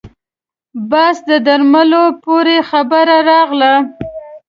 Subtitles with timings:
[0.91, 3.73] بس د درملو پورې خبره راغله.